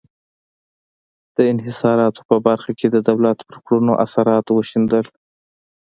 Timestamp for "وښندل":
4.51-5.05